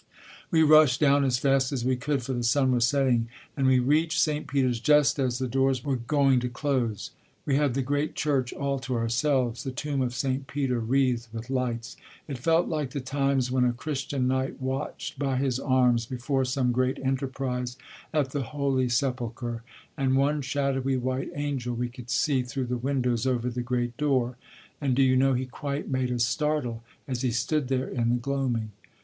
[0.49, 3.77] We rushed down as fast as we could for the sun was setting, and we
[3.77, 4.47] reached St.
[4.47, 7.11] Peter's just as the doors were going to close.
[7.45, 10.47] We had the great Church all to ourselves, the tomb of St.
[10.47, 11.97] Peter wreathed with lights.
[12.27, 16.71] It felt like the times when a Christian knight watched by his arms before some
[16.71, 17.77] great enterprise
[18.11, 19.61] at the Holy Sepulchre;
[19.95, 24.35] and one shadowy white angel we could see through the windows over the great door;
[24.81, 28.15] and do you know he quite made us startle as he stood there in the
[28.15, 28.71] gloaming.